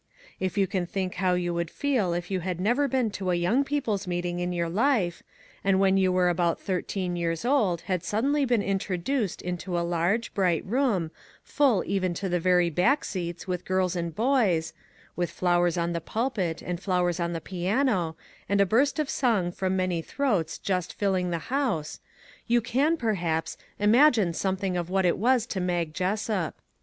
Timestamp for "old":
7.45-7.81